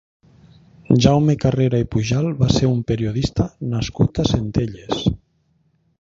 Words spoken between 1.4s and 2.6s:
Carrera i Pujal va